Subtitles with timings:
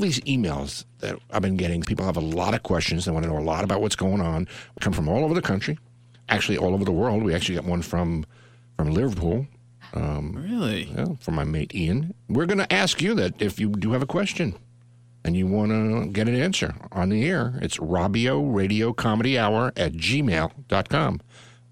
[0.00, 1.82] I have all these emails that I've been getting.
[1.82, 3.04] People have a lot of questions.
[3.04, 4.48] They want to know a lot about what's going on.
[4.80, 5.78] come from all over the country,
[6.28, 7.22] actually all over the world.
[7.22, 8.24] We actually got one from
[8.76, 9.46] from Liverpool.
[9.92, 10.84] Um, really?
[10.84, 12.14] Yeah, from my mate Ian.
[12.28, 14.54] We're going to ask you that if you do have a question
[15.24, 19.72] and you want to get an answer on the air, it's Robio Radio Comedy Hour
[19.76, 21.20] at gmail.com.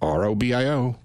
[0.03, 0.97] R O B I O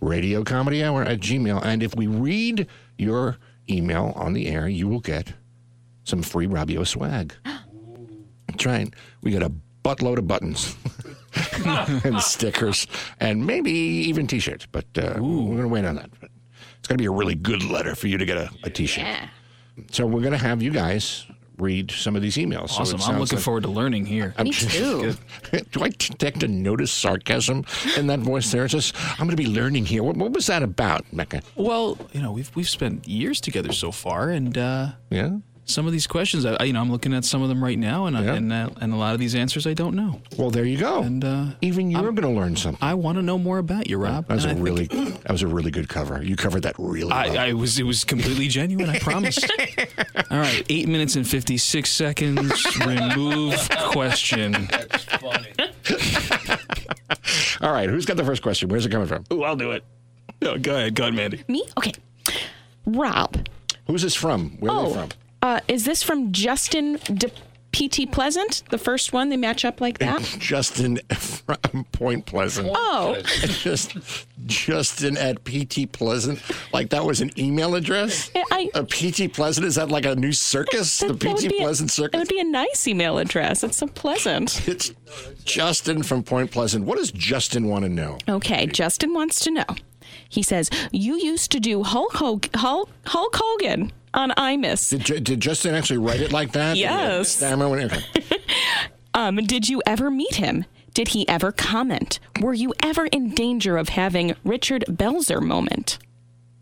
[0.00, 1.62] Radio Comedy Hour at gmail.
[1.64, 3.36] And if we read your
[3.68, 5.34] email on the air, you will get
[6.04, 7.34] some free Robio swag.
[8.48, 8.92] That's right.
[9.22, 9.52] We got a
[9.84, 10.76] buttload of buttons
[12.04, 12.86] and stickers
[13.18, 16.10] and maybe even t shirts, but uh, we're going to wait on that.
[16.20, 16.30] But
[16.78, 18.86] it's going to be a really good letter for you to get a, a t
[18.86, 19.04] shirt.
[19.04, 19.28] Yeah.
[19.90, 21.26] So we're going to have you guys
[21.58, 22.70] read some of these emails.
[22.70, 23.00] So Awesome.
[23.02, 24.34] I'm looking like- forward to learning here.
[24.42, 25.14] Me too.
[25.72, 27.64] Do I detect a notice sarcasm
[27.96, 28.64] in that voice there?
[28.64, 30.02] It's just, I'm going to be learning here.
[30.02, 31.42] What, what was that about, Mecca?
[31.56, 35.36] Well, you know, we've we've spent years together so far, and uh, Yeah?
[35.66, 37.78] Some of these questions, I, I- you know, I'm looking at some of them right
[37.78, 40.50] now, and I and uh, and a lot of these answers I don't know, Well,
[40.50, 41.02] there you go.
[41.02, 42.78] and uh, Even you're going to learn something.
[42.82, 44.26] I want to know more about you, Rob.
[44.26, 46.22] That was And a I really, think- that was a really good cover.
[46.22, 47.14] You covered that really well.
[47.14, 48.90] I, I was it was completely genuine.
[48.90, 49.38] I promise.
[50.30, 52.50] All right, eight minutes and fifty six seconds.
[52.84, 53.56] Remove
[53.92, 54.52] question.
[54.70, 55.52] That's funny.
[57.60, 58.68] All right, who's got the first question?
[58.68, 59.24] Where's it coming from?
[59.32, 59.84] Ooh, I'll do it.
[60.42, 61.44] No, go ahead, go ahead, Mandy.
[61.48, 61.64] Me?
[61.78, 61.92] Okay.
[62.86, 63.46] Rob,
[63.86, 64.56] Who's this from?
[64.60, 64.94] Where are they Oh.
[64.94, 65.08] from?
[65.42, 67.30] Uh, is this from Justin De
[67.72, 68.64] PT Pleasant?
[68.70, 70.20] The first one, they match up like that?
[70.40, 72.68] Justin from Point Pleasant.
[72.72, 73.96] Oh, Just
[74.46, 76.42] Justin at PT Pleasant.
[76.72, 78.30] Like that was an email address?
[78.50, 79.66] I, A PT Pleasant?
[79.66, 80.98] Is that like a new circus?
[80.98, 83.62] the that would PT be a- Pleasant It would be a nice email address.
[83.62, 84.66] It's so pleasant.
[84.68, 84.92] It's
[85.44, 86.84] Justin from Point Pleasant.
[86.84, 88.18] What does Justin want to know?
[88.28, 89.66] Okay, Justin wants to know.
[90.28, 95.04] He says, You used to do Hulk, Hog- Hulk, Hulk Hogan on Imus.
[95.04, 96.76] Did, did Justin actually write it like that?
[96.76, 97.28] Yes.
[97.30, 98.02] Stammer when- okay.
[99.12, 100.64] Um, did you ever meet him?
[100.94, 102.20] Did he ever comment?
[102.40, 105.98] Were you ever in danger of having Richard Belzer moment?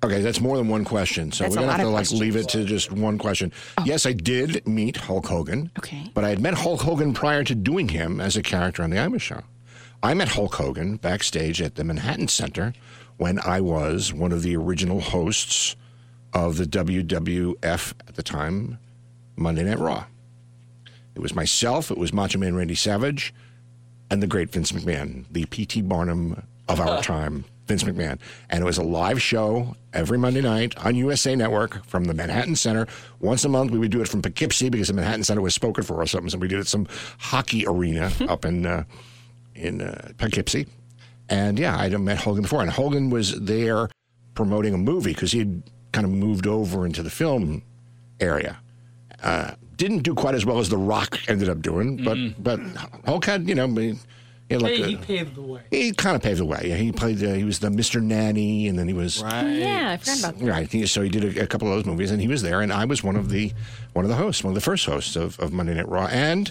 [0.03, 1.31] Okay, that's more than one question.
[1.31, 2.21] So That's we're gonna have to like questions.
[2.21, 3.53] leave it to just one question.
[3.85, 5.71] Yes, I did meet Hulk Hogan.
[5.79, 6.11] Okay.
[6.15, 8.97] But I had met Hulk Hogan prior to doing him as a character on the
[8.97, 9.43] Imus show.
[10.03, 12.73] I met Hulk Hogan backstage at the Manhattan Center
[13.19, 15.77] when I was one of the original hosts
[16.33, 18.78] of the WWF at the time,
[19.37, 20.05] Monday Night Raw.
[21.15, 23.34] It was myself, it was Macho Man Randy Savage,
[24.11, 25.83] and the great Vince McMahon, the P.T.
[25.83, 28.19] Barnum of our time, Vince McMahon.
[28.50, 32.56] And it was a live show every Monday night on USA Network from the Manhattan
[32.56, 32.87] Center.
[33.21, 35.84] Once a month, we would do it from Poughkeepsie because the Manhattan Center was spoken
[35.84, 36.31] for or something.
[36.31, 36.87] So we did it at some
[37.19, 38.84] hockey arena up in uh,
[39.55, 40.67] in uh, Poughkeepsie.
[41.28, 43.91] And yeah, I'd met Hogan before, and Hogan was there
[44.34, 45.62] promoting a movie because he had
[45.93, 47.62] kind of moved over into the film
[48.21, 48.59] area.
[49.22, 52.60] Uh, didn't do quite as well as The Rock ended up doing, but but
[53.04, 53.99] Hulk had you know he,
[54.49, 55.60] he had like Hey, a- he paved the way.
[55.71, 56.62] he kind of paved the way.
[56.65, 57.22] Yeah, he played.
[57.22, 58.00] Uh, he was the Mr.
[58.03, 59.49] Nanny, and then he was Right.
[59.50, 60.44] Yeah, I forgot about that.
[60.50, 60.71] right.
[60.72, 62.61] He, so he did a, a couple of those movies, and he was there.
[62.61, 63.52] And I was one of the
[63.93, 66.06] one of the hosts, one of the first hosts of, of Monday Night Raw.
[66.06, 66.50] And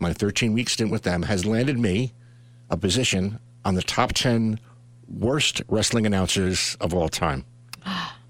[0.00, 2.12] my 13 week stint with them has landed me
[2.70, 4.58] a position on the top 10
[5.08, 7.44] worst wrestling announcers of all time.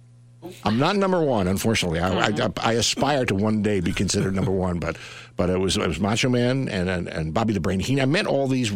[0.64, 2.00] I'm not number one, unfortunately.
[2.00, 4.96] I, I, I aspire to one day be considered number one, but
[5.36, 8.02] but it was it was Macho Man and and, and Bobby the Brain Heenan.
[8.02, 8.72] I met all these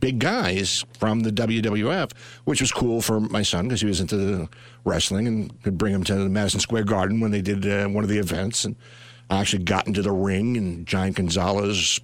[0.00, 2.12] big guys from the WWF,
[2.44, 4.48] which was cool for my son because he was into the
[4.84, 8.02] wrestling and could bring him to the Madison Square Garden when they did uh, one
[8.02, 8.64] of the events.
[8.64, 8.76] And
[9.28, 12.00] I actually got into the ring, and Giant Gonzalez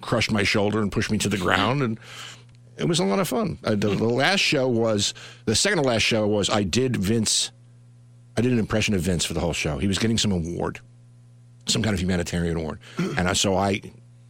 [0.00, 1.98] crushed my shoulder and pushed me to the ground, and
[2.76, 3.58] it was a lot of fun.
[3.64, 5.14] Uh, the, the last show was
[5.46, 7.52] the second to last show was I did Vince.
[8.36, 9.78] I did an impression of Vince for the whole show.
[9.78, 10.80] He was getting some award,
[11.66, 13.80] some kind of humanitarian award, and I, so I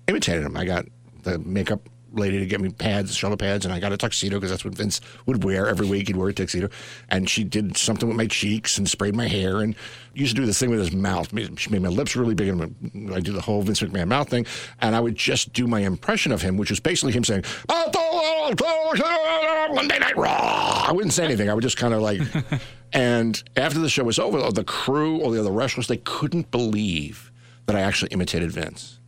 [0.08, 0.56] imitated him.
[0.56, 0.86] I got
[1.22, 4.50] the makeup lady to get me pads, shoulder pads, and I got a tuxedo because
[4.50, 6.08] that's what Vince would wear every week.
[6.08, 6.68] He'd wear a tuxedo,
[7.08, 9.74] and she did something with my cheeks and sprayed my hair and
[10.14, 11.32] used to do this thing with his mouth.
[11.58, 14.46] She made my lips really big, and I do the whole Vince McMahon mouth thing,
[14.80, 17.44] and I would just do my impression of him, which was basically him saying,
[19.74, 21.48] "Monday Night Raw." I wouldn't say anything.
[21.48, 22.20] I would just kind of like.
[22.92, 27.32] And after the show was over, the crew, all the other wrestlers, they couldn't believe
[27.66, 28.98] that I actually imitated Vince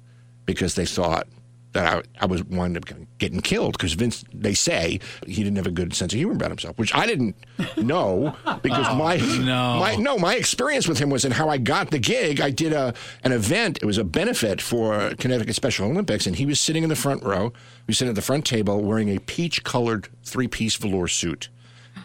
[0.46, 1.26] because they thought
[1.74, 1.86] that
[2.18, 2.84] I, I was one of
[3.18, 6.50] getting killed because Vince, they say he didn't have a good sense of humor about
[6.50, 7.36] himself, which I didn't
[7.76, 9.78] know because oh, my no.
[9.78, 12.40] my no my experience with him was in how I got the gig.
[12.40, 13.78] I did a an event.
[13.82, 17.22] It was a benefit for Connecticut Special Olympics, and he was sitting in the front
[17.22, 17.50] row.
[17.50, 21.48] He was sitting at the front table wearing a peach colored three piece velour suit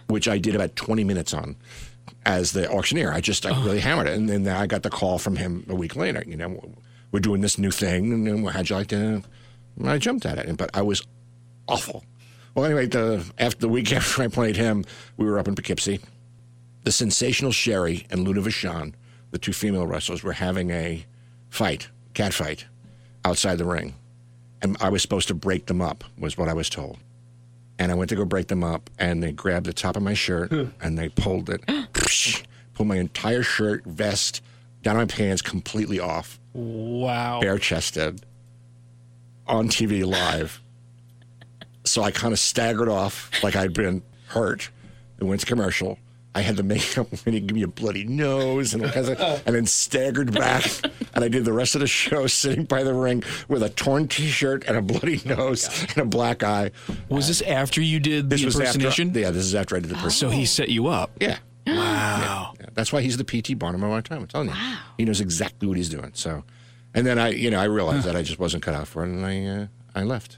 [0.08, 1.56] which I did about 20 minutes on.
[2.26, 3.12] as the auctioneer.
[3.14, 5.76] I just I really hammered it, and then I got the call from him a
[5.76, 6.24] week later.
[6.28, 6.74] You know,
[7.12, 9.24] we're doing this new thing, and how'd you like to?
[9.80, 11.02] And I jumped at it, but I was
[11.68, 12.04] awful.
[12.54, 14.86] Well, anyway, the after the week after I played him,
[15.18, 16.00] we were up in Poughkeepsie.
[16.84, 18.94] The sensational Sherri and Luna Vachon,
[19.32, 21.06] the two female wrestlers, were having a
[21.50, 22.66] fight, cat fight,
[23.26, 23.96] outside the ring,
[24.62, 26.04] and I was supposed to break them up.
[26.18, 26.98] Was what I was told.
[27.78, 30.14] And I went to go break them up, and they grabbed the top of my
[30.14, 31.62] shirt and they pulled it,
[32.74, 34.42] pulled my entire shirt, vest,
[34.82, 37.40] down my pants completely off, Wow.
[37.40, 38.26] bare chested,
[39.50, 40.62] on TV live.
[41.86, 44.70] So I kind of staggered off like I'd been hurt
[45.20, 45.98] and went to commercial.
[46.36, 49.20] I had the makeup and he give me a bloody nose and all kinds of,
[49.46, 50.64] and then staggered back.
[51.16, 54.08] And I did the rest of the show sitting by the ring with a torn
[54.08, 56.72] T-shirt and a bloody oh nose and a black eye.
[57.10, 59.10] Was this after you did This the was impersonation?
[59.10, 59.20] after.
[59.20, 60.12] Yeah, this is after I did the person.
[60.12, 60.46] So he oh.
[60.46, 61.12] set you up.
[61.20, 61.40] Yeah.
[61.68, 62.54] Wow.
[62.60, 64.22] Yeah, that's why he's the PT Barnum of our time.
[64.22, 64.56] I'm telling you,
[64.98, 66.12] he knows exactly what he's doing.
[66.14, 66.44] So,
[66.94, 69.10] and then I, you know, I realized that I just wasn't cut out for it,
[69.10, 70.38] and I, uh, I left.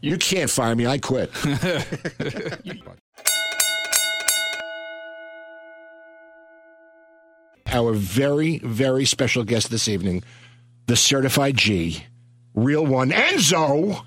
[0.00, 0.86] You can't fire me.
[0.86, 1.30] I quit.
[7.66, 10.24] Our very, very special guest this evening,
[10.86, 12.04] the certified G,
[12.54, 14.04] real one, Enzo.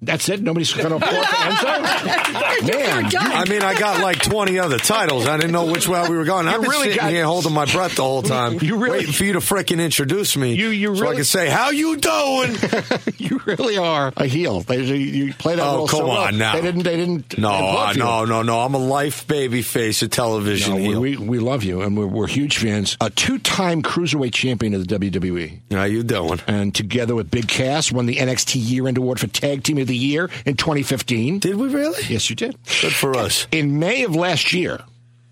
[0.00, 0.40] That's it.
[0.42, 2.68] Nobody's going to applaud for Enzo.
[2.68, 5.26] Man, I mean, I got like 20 other titles.
[5.26, 6.46] I didn't know which way we were going.
[6.46, 9.12] I've been really sitting got- here holding my breath the whole time, You really- waiting
[9.12, 12.56] for you to frickin' introduce me You- you so I can say, how you doing?
[13.18, 14.60] you really are a heel.
[14.60, 16.16] They, you, you play that Oh, role come so well.
[16.18, 16.52] on now.
[16.54, 16.82] They didn't.
[16.84, 17.36] They didn't.
[17.36, 18.60] No, uh, no, no, no.
[18.60, 20.70] I'm a life baby face of television.
[20.70, 21.00] No, we, heel.
[21.00, 22.96] we, we love you, and we're, we're huge fans.
[23.00, 26.40] A two-time cruiserweight champion of the WWE, How you doing?
[26.46, 29.87] and together with Big Cass, won the NXT Year End Award for Tag Team of
[29.88, 31.40] the Year in 2015.
[31.40, 32.02] Did we really?
[32.08, 32.56] Yes, you did.
[32.80, 33.46] Good for us.
[33.50, 34.80] In May of last year,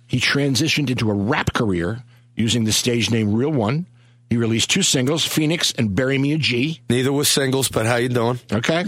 [0.08, 2.03] he transitioned into a rap career
[2.35, 3.87] using the stage name Real One.
[4.29, 6.81] He released two singles, Phoenix and Bury Me a G.
[6.91, 8.41] Neither was singles, but how you doing?
[8.53, 8.85] Okay.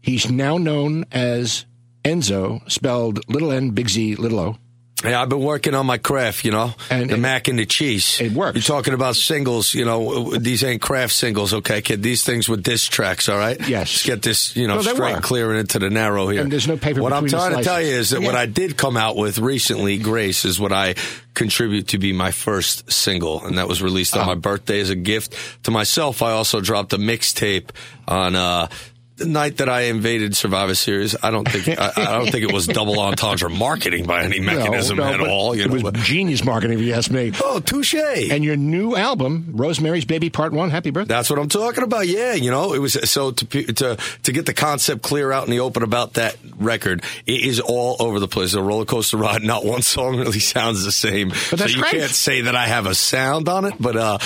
[0.00, 1.64] He's now known as
[2.04, 4.58] Enzo, spelled little n, big Z, little o.
[5.04, 8.18] Yeah, I've been working on my craft, you know, And- the mac and the cheese.
[8.18, 8.54] It works.
[8.56, 10.34] You're talking about singles, you know.
[10.38, 12.02] These ain't craft singles, okay, kid.
[12.02, 13.60] These things were disc tracks, all right.
[13.68, 13.90] Yes.
[13.92, 16.40] Just get this, you know, No, straight clear and into the narrow here.
[16.40, 18.78] And there's no paper What I'm trying to tell you is that what I did
[18.78, 20.94] come out with recently, Grace, is what I
[21.34, 24.26] contribute to be my first single, and that was released on Oh.
[24.28, 25.34] my birthday as a gift
[25.64, 26.22] to myself.
[26.22, 27.68] I also dropped a mixtape
[28.08, 28.34] on.
[28.34, 28.68] uh
[29.16, 32.52] the night that I invaded Survivor Series, I don't think I, I don't think it
[32.52, 35.54] was double entendre marketing by any mechanism at all.
[35.56, 37.32] You it know, was but- genius marketing, if you ask me.
[37.42, 37.94] oh, touche.
[37.94, 40.70] And your new album, Rosemary's Baby Part One.
[40.70, 41.14] Happy birthday!
[41.14, 42.06] That's what I'm talking about.
[42.06, 45.50] Yeah, you know, it was so to to to get the concept clear out in
[45.50, 47.02] the open about that record.
[47.24, 48.52] It is all over the place.
[48.54, 49.42] A roller coaster ride.
[49.42, 51.28] Not one song really sounds the same.
[51.30, 51.92] But that's so you great.
[51.92, 53.74] can't say that I have a sound on it.
[53.80, 54.18] But uh,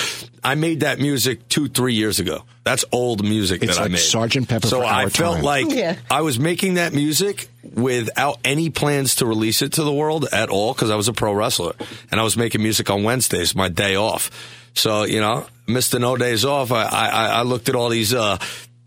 [0.43, 2.43] I made that music two, three years ago.
[2.63, 4.01] That's old music It's that I like made.
[4.01, 4.47] Sgt.
[4.49, 5.45] Pepper So for I felt time.
[5.45, 5.97] like Yeah.
[6.11, 10.51] I was making that music without any plans to release it to the world at
[10.51, 11.73] all because I was a pro wrestler
[12.11, 14.31] and I was making music on Wednesdays, my day off.
[14.75, 16.71] So you know, Mister No Days Off.
[16.71, 18.37] I I, I looked at all these, uh,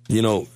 [0.08, 0.48] you know,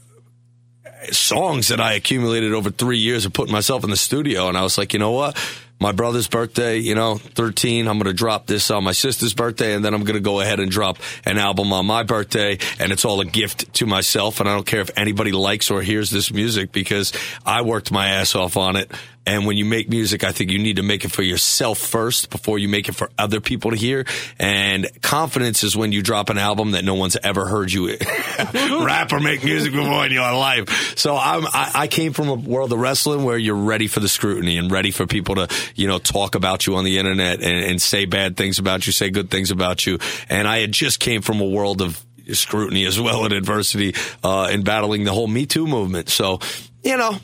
[1.12, 4.62] songs that I accumulated over three years of putting myself in the studio, and I
[4.62, 5.36] was like, you know what?
[5.80, 7.88] My brother's birthday, you know, 13.
[7.88, 10.40] I'm going to drop this on my sister's birthday, and then I'm going to go
[10.40, 14.40] ahead and drop an album on my birthday, and it's all a gift to myself.
[14.40, 17.14] And I don't care if anybody likes or hears this music because
[17.46, 18.92] I worked my ass off on it.
[19.28, 22.30] And when you make music, I think you need to make it for yourself first
[22.30, 24.06] before you make it for other people to hear.
[24.40, 27.90] And confidence is when you drop an album that no one's ever heard you
[28.54, 30.98] rap or make music before in your life.
[30.98, 34.08] So I'm, I, I came from a world of wrestling where you're ready for the
[34.08, 37.66] scrutiny and ready for people to, you know, talk about you on the internet and,
[37.66, 40.00] and say bad things about you, say good things about you.
[40.30, 43.94] And I had just came from a world of scrutiny as well and adversity
[44.24, 46.08] uh, in battling the whole Me Too movement.
[46.08, 46.40] So,
[46.82, 47.18] you know,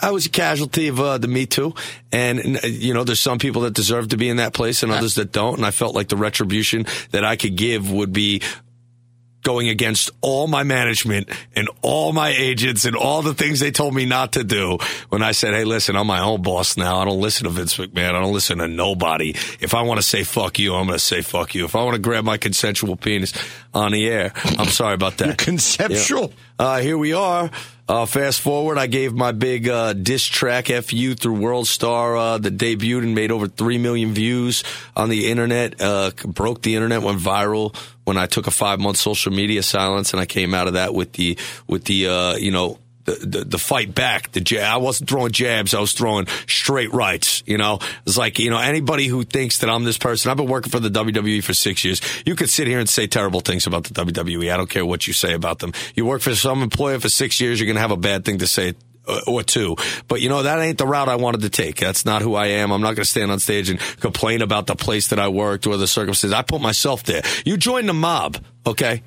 [0.00, 1.74] I was a casualty of uh, the Me Too,
[2.12, 5.16] and you know, there's some people that deserve to be in that place, and others
[5.16, 5.56] that don't.
[5.56, 8.42] And I felt like the retribution that I could give would be
[9.42, 13.94] going against all my management and all my agents and all the things they told
[13.94, 14.78] me not to do.
[15.08, 16.98] When I said, "Hey, listen, I'm my own boss now.
[16.98, 18.10] I don't listen to Vince McMahon.
[18.10, 19.30] I don't listen to nobody.
[19.60, 21.64] If I want to say fuck you, I'm going to say fuck you.
[21.64, 23.32] If I want to grab my consensual penis
[23.72, 26.32] on the air, I'm sorry about that." Conceptual.
[26.58, 27.50] Uh, here we are.
[27.88, 32.38] Uh, fast forward, I gave my big uh, diss track "FU" through World Star uh,
[32.38, 34.64] that debuted and made over three million views
[34.96, 35.80] on the internet.
[35.80, 37.74] Uh, broke the internet, went viral
[38.04, 40.92] when I took a five month social media silence, and I came out of that
[40.94, 42.78] with the with the uh, you know
[43.14, 44.32] the, the, fight back.
[44.32, 44.74] The jab.
[44.74, 45.74] I wasn't throwing jabs.
[45.74, 47.42] I was throwing straight rights.
[47.46, 50.30] You know, it's like you know anybody who thinks that I'm this person.
[50.30, 52.00] I've been working for the WWE for six years.
[52.24, 54.52] You could sit here and say terrible things about the WWE.
[54.52, 55.72] I don't care what you say about them.
[55.94, 58.38] You work for some employer for six years, you're going to have a bad thing
[58.38, 58.74] to say
[59.08, 59.76] uh, or two.
[60.06, 61.76] But you know, that ain't the route I wanted to take.
[61.76, 62.70] That's not who I am.
[62.70, 65.66] I'm not going to stand on stage and complain about the place that I worked
[65.66, 66.34] or the circumstances.
[66.34, 67.22] I put myself there.
[67.44, 68.36] You join the mob,
[68.66, 69.02] okay?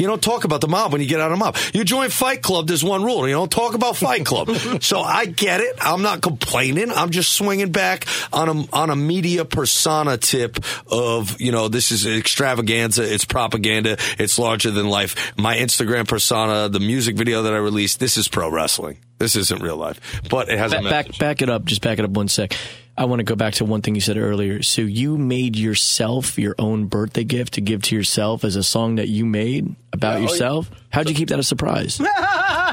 [0.00, 1.56] You don't talk about the mob when you get out of the mob.
[1.74, 3.28] You join Fight Club, there's one rule.
[3.28, 4.50] You don't talk about Fight Club.
[4.80, 5.76] so I get it.
[5.78, 6.90] I'm not complaining.
[6.90, 10.58] I'm just swinging back on a, on a media persona tip
[10.90, 13.12] of, you know, this is extravaganza.
[13.12, 13.98] It's propaganda.
[14.18, 15.36] It's larger than life.
[15.36, 18.96] My Instagram persona, the music video that I released, this is pro wrestling.
[19.20, 20.00] This isn't real life,
[20.30, 21.18] but it has a Back, back, message.
[21.20, 21.64] back it up.
[21.66, 22.54] Just back it up one sec.
[22.96, 24.62] I want to go back to one thing you said earlier.
[24.62, 28.96] So you made yourself your own birthday gift to give to yourself as a song
[28.96, 30.70] that you made about yourself.
[30.90, 32.00] How'd you keep that a surprise?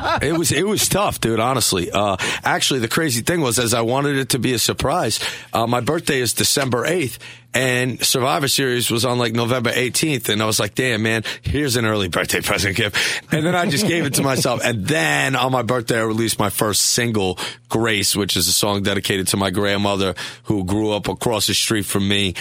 [0.21, 1.39] it was it was tough, dude.
[1.39, 5.19] Honestly, uh, actually, the crazy thing was, as I wanted it to be a surprise,
[5.53, 7.19] uh, my birthday is December eighth,
[7.57, 11.75] and Survivor Series was on like November eighteenth, and I was like, damn, man, here's
[11.75, 12.95] an early birthday present gift,
[13.33, 16.37] and then I just gave it to myself, and then on my birthday, I released
[16.37, 21.07] my first single, Grace, which is a song dedicated to my grandmother who grew up
[21.07, 22.35] across the street from me.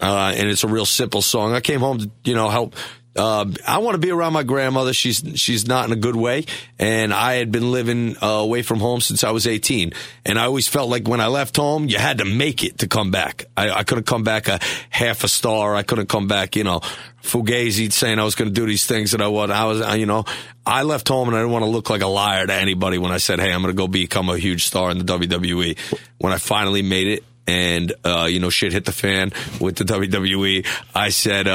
[0.00, 1.52] Uh, and it's a real simple song.
[1.52, 2.74] I came home to, you know, help
[3.14, 4.94] uh, I want to be around my grandmother.
[4.94, 6.46] She's she's not in a good way,
[6.78, 9.92] and I had been living uh, away from home since I was 18.
[10.24, 12.88] And I always felt like when I left home, you had to make it to
[12.88, 13.44] come back.
[13.56, 15.74] I, I couldn't come back a half a star.
[15.74, 16.80] I couldn't come back, you know,
[17.22, 19.50] fugazi saying I was going to do these things that I was.
[19.50, 20.24] I was, you know,
[20.64, 23.12] I left home and I didn't want to look like a liar to anybody when
[23.12, 25.78] I said, "Hey, I'm going to go become a huge star in the WWE."
[26.16, 29.84] When I finally made it, and uh, you know, shit hit the fan with the
[29.84, 31.46] WWE, I said.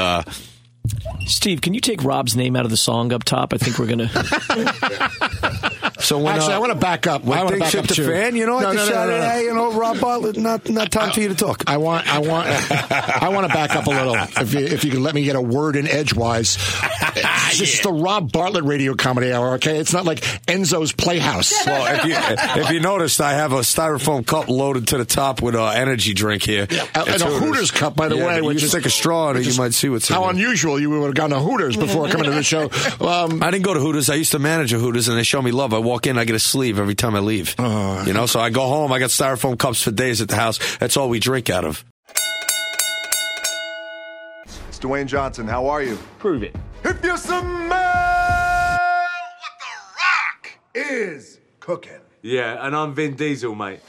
[1.26, 3.52] Steve, can you take Rob's name out of the song up top?
[3.52, 4.10] I think we're gonna.
[6.08, 7.22] So when, Actually, uh, I want to back up.
[7.22, 8.06] When I want to back up the too.
[8.06, 9.28] fan, you know, No, at the no, no, no, no.
[9.28, 11.64] hey, you know, Rob Bartlett, not not time for you to talk.
[11.66, 12.48] I want, I want,
[13.22, 14.14] I want to back up a little.
[14.14, 16.56] If you, if you can let me get a word in edgewise,
[17.14, 19.56] this is the Rob Bartlett Radio Comedy Hour.
[19.56, 21.52] Okay, it's not like Enzo's Playhouse.
[21.68, 22.14] Well, if you
[22.62, 26.14] if you noticed, I have a styrofoam cup loaded to the top with an energy
[26.14, 28.86] drink here, And It's a Hooters cup, by the Yeah, way, which you is stick
[28.86, 31.38] a straw in it, you might see what's how unusual you would have gone to
[31.38, 32.70] Hooters before coming to the show.
[33.06, 34.08] Um, I didn't go to Hooters.
[34.08, 35.74] I used to manage a Hooters, and they show me love.
[35.74, 37.56] I walk in, I get a sleeve every time I leave.
[37.58, 38.04] Oh.
[38.06, 38.92] you know, so I go home.
[38.92, 40.60] I got styrofoam cups for days at the house.
[40.76, 41.84] That's all we drink out of.
[44.68, 45.48] It's Dwayne Johnson.
[45.48, 45.98] How are you?
[46.20, 46.54] Prove it.
[46.84, 48.78] If you smell what
[49.58, 52.00] the rock is cooking.
[52.22, 53.80] Yeah, and I'm Vin Diesel, mate.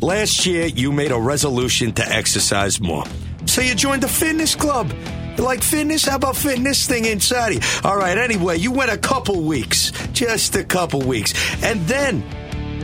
[0.00, 3.04] Last year, you made a resolution to exercise more.
[3.46, 4.92] So you joined the fitness club.
[5.38, 6.06] Like fitness?
[6.06, 7.60] How about this thing inside you?
[7.82, 9.92] All right, anyway, you went a couple weeks.
[10.12, 11.34] Just a couple weeks.
[11.62, 12.24] And then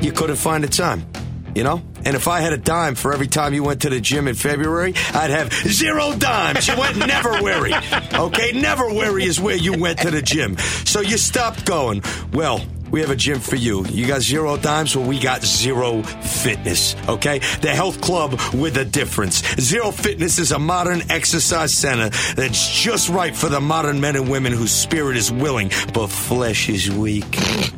[0.03, 1.07] you couldn't find the time.
[1.55, 1.83] You know?
[2.05, 4.35] And if I had a dime for every time you went to the gym in
[4.35, 6.69] February, I'd have zero dimes.
[6.69, 7.75] You went never weary.
[8.15, 8.53] Okay?
[8.53, 10.57] Never weary is where you went to the gym.
[10.59, 12.03] So you stopped going.
[12.33, 13.85] Well, we have a gym for you.
[13.87, 14.97] You got zero dimes?
[14.97, 16.95] Well, we got zero fitness.
[17.09, 17.39] Okay?
[17.61, 19.43] The health club with a difference.
[19.61, 24.29] Zero fitness is a modern exercise center that's just right for the modern men and
[24.31, 27.25] women whose spirit is willing, but flesh is weak.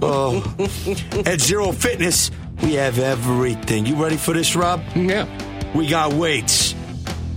[0.03, 0.43] Oh.
[1.27, 2.31] At Zero Fitness,
[2.63, 3.87] we have everything.
[3.87, 4.83] You ready for this, Rob?
[4.95, 5.27] yeah.
[5.75, 6.75] We got weights,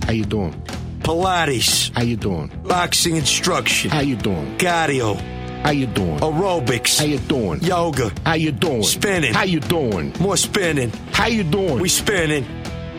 [0.04, 0.52] How you doing?
[1.00, 2.48] Pilates, How you doing?
[2.64, 4.58] boxing instruction, How you doing?
[4.58, 5.16] cardio,
[5.62, 6.18] How you doing?
[6.20, 7.60] aerobics, How you doing?
[7.62, 8.82] yoga, How you doing?
[8.84, 9.34] Spinning.
[9.34, 10.12] How you doing?
[10.20, 10.90] more spinning.
[11.12, 11.80] How you doing?
[11.80, 12.44] We spinning,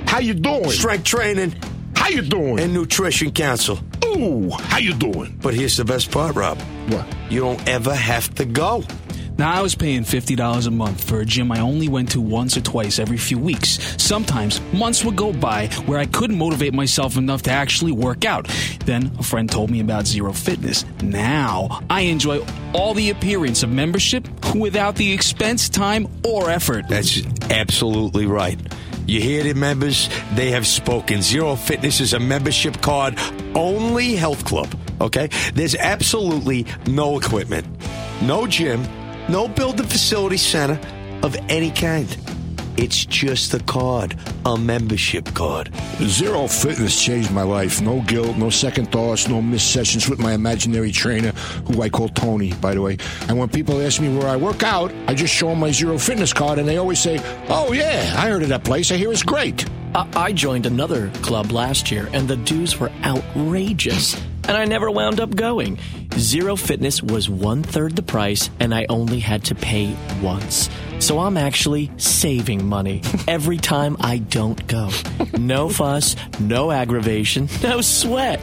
[0.05, 0.69] How you doing?
[0.71, 1.55] strength training,
[1.95, 2.59] How you doing?
[2.59, 3.79] and nutrition council.
[4.05, 5.37] Ooh, how you doing?
[5.41, 6.59] But here's the best part, Rob.
[6.89, 7.05] What?
[7.29, 8.83] You don't ever have to go.
[9.38, 12.58] Now, I was paying $50 a month for a gym I only went to once
[12.58, 13.79] or twice every few weeks.
[14.01, 18.48] Sometimes months would go by where I couldn't motivate myself enough to actually work out.
[18.86, 20.86] Then a friend told me about Zero Fitness.
[21.03, 26.86] Now I enjoy all the appearance of membership without the expense, time, or effort.
[26.89, 28.60] That's absolutely right.
[29.06, 30.10] You hear the members?
[30.34, 31.22] They have spoken.
[31.22, 33.17] Zero Fitness is a membership card
[33.56, 34.74] only health club.
[35.00, 35.29] Okay?
[35.53, 37.67] There's absolutely no equipment,
[38.22, 38.84] no gym,
[39.29, 40.79] no building facility center
[41.24, 42.15] of any kind.
[42.77, 44.15] It's just a card,
[44.46, 45.74] a membership card.
[46.00, 47.81] Zero fitness changed my life.
[47.81, 51.31] No guilt, no second thoughts, no missed sessions with my imaginary trainer,
[51.65, 52.98] who I call Tony, by the way.
[53.27, 55.98] And when people ask me where I work out, I just show them my Zero
[55.98, 57.19] Fitness card, and they always say,
[57.50, 58.91] "Oh yeah, I heard of that place.
[58.91, 59.65] I hear it's great."
[59.96, 64.15] I, I joined another club last year, and the dues were outrageous,
[64.48, 65.79] and I never wound up going.
[66.17, 70.67] Zero Fitness was one third the price, and I only had to pay once.
[70.97, 74.89] So I'm actually saving money every time I don't go.
[75.38, 78.39] No fuss, no aggravation, no sweat.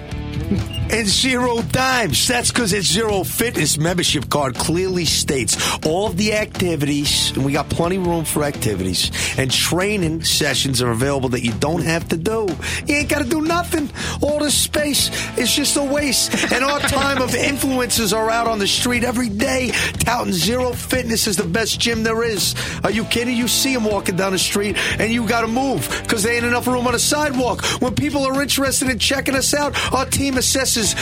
[0.50, 2.28] And zero dimes.
[2.28, 7.52] That's because its Zero Fitness membership card clearly states all of the activities, and we
[7.52, 12.08] got plenty of room for activities, and training sessions are available that you don't have
[12.08, 12.46] to do.
[12.86, 13.90] You ain't got to do nothing.
[14.22, 16.52] All this space is just a waste.
[16.52, 19.70] And our time of influencers are out on the street every day
[20.00, 22.54] touting Zero Fitness is the best gym there is.
[22.84, 23.36] Are you kidding?
[23.36, 26.44] You see them walking down the street, and you got to move because there ain't
[26.44, 27.64] enough room on the sidewalk.
[27.80, 30.94] When people are interested in checking us out, our team assesses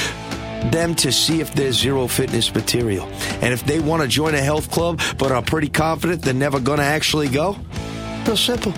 [0.70, 3.06] them to see if there's zero fitness material.
[3.40, 6.60] And if they want to join a health club but are pretty confident they're never
[6.60, 7.56] going to actually go,
[8.26, 8.72] real simple.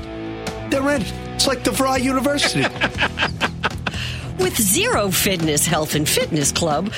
[0.70, 1.02] They're in.
[1.34, 2.62] It's like the Fry University.
[4.38, 6.92] With Zero Fitness Health and Fitness Club,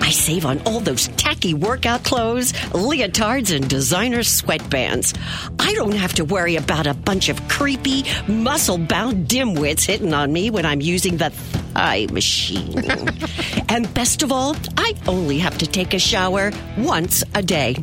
[0.00, 5.14] I save on all those tacky workout clothes, leotards, and designer sweatbands.
[5.58, 10.32] I don't have to worry about a bunch of creepy, muscle bound dimwits hitting on
[10.32, 11.30] me when I'm using the
[11.78, 12.74] thigh machine.
[13.68, 17.76] and best of all, I only have to take a shower once a day.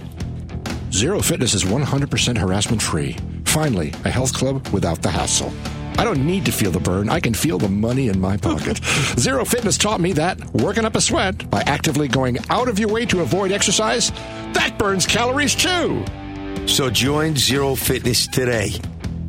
[0.92, 3.16] Zero Fitness is 100% harassment free.
[3.46, 5.54] Finally, a health club without the hassle.
[5.98, 7.08] I don't need to feel the burn.
[7.08, 8.84] I can feel the money in my pocket.
[9.18, 12.90] Zero Fitness taught me that working up a sweat by actively going out of your
[12.90, 14.12] way to avoid exercise,
[14.58, 16.04] that burns calories too.
[16.66, 18.74] so join Zero Fitness today.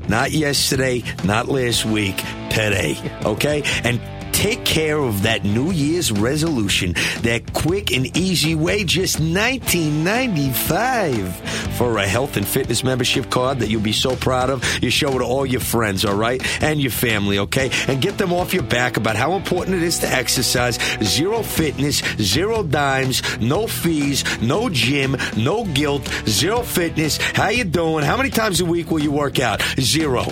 [0.08, 2.16] Not yesterday, not last week,
[2.48, 2.96] today.
[3.24, 3.62] Okay?
[3.82, 4.00] And
[4.36, 6.92] take care of that New Year's resolution.
[7.22, 11.32] That quick and easy way, just $19.95
[11.78, 14.62] for a health and fitness membership card that you'll be so proud of.
[14.82, 16.42] You show it to all your friends, all right?
[16.62, 17.70] And your family, okay?
[17.88, 20.78] And get them off your back about how important it is to exercise.
[21.02, 27.16] Zero fitness, zero dimes, no fees, no gym, no guilt, zero fitness.
[27.16, 28.04] How you doing?
[28.04, 29.62] How many times a week will you work out?
[29.80, 30.26] Zero.